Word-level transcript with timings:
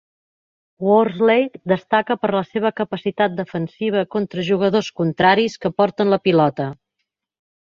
Worsley 0.85 1.43
destaca 1.71 2.17
per 2.23 2.31
la 2.35 2.41
seva 2.53 2.71
capacitat 2.81 3.35
defensiva 3.41 4.03
contra 4.17 4.47
jugadors 4.51 4.91
contraris 5.03 5.63
que 5.67 5.73
porten 5.83 6.15
la 6.15 6.21
pilota. 6.31 6.71